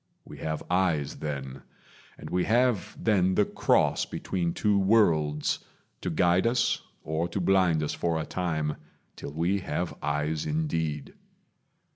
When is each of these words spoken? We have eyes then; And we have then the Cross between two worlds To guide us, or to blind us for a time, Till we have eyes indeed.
We 0.25 0.39
have 0.39 0.63
eyes 0.67 1.17
then; 1.17 1.61
And 2.17 2.31
we 2.31 2.45
have 2.45 2.97
then 2.99 3.35
the 3.35 3.45
Cross 3.45 4.07
between 4.07 4.51
two 4.51 4.79
worlds 4.79 5.59
To 6.01 6.09
guide 6.09 6.47
us, 6.47 6.81
or 7.03 7.27
to 7.27 7.39
blind 7.39 7.83
us 7.83 7.93
for 7.93 8.19
a 8.19 8.25
time, 8.25 8.77
Till 9.15 9.31
we 9.31 9.59
have 9.59 9.93
eyes 10.01 10.47
indeed. 10.47 11.13